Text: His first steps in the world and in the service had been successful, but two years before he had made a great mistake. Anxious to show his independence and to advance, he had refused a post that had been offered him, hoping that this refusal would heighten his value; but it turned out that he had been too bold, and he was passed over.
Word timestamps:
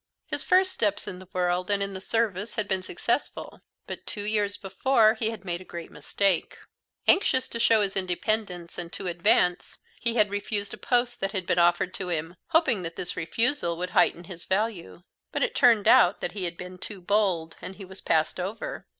His 0.25 0.43
first 0.43 0.71
steps 0.73 1.07
in 1.07 1.19
the 1.19 1.27
world 1.31 1.69
and 1.69 1.83
in 1.83 1.93
the 1.93 2.01
service 2.01 2.55
had 2.55 2.67
been 2.67 2.81
successful, 2.81 3.61
but 3.85 4.07
two 4.07 4.23
years 4.23 4.57
before 4.57 5.13
he 5.13 5.29
had 5.29 5.45
made 5.45 5.61
a 5.61 5.63
great 5.63 5.91
mistake. 5.91 6.57
Anxious 7.07 7.47
to 7.49 7.59
show 7.59 7.81
his 7.83 7.95
independence 7.95 8.79
and 8.79 8.91
to 8.93 9.05
advance, 9.05 9.77
he 9.99 10.15
had 10.15 10.31
refused 10.31 10.73
a 10.73 10.77
post 10.77 11.19
that 11.19 11.33
had 11.33 11.45
been 11.45 11.59
offered 11.59 11.95
him, 11.97 12.35
hoping 12.47 12.81
that 12.81 12.95
this 12.95 13.15
refusal 13.15 13.77
would 13.77 13.91
heighten 13.91 14.23
his 14.23 14.45
value; 14.45 15.03
but 15.31 15.43
it 15.43 15.53
turned 15.53 15.87
out 15.87 16.19
that 16.19 16.31
he 16.31 16.45
had 16.45 16.57
been 16.57 16.79
too 16.79 16.99
bold, 16.99 17.55
and 17.61 17.75
he 17.75 17.85
was 17.85 18.01
passed 18.01 18.39
over. 18.39 18.87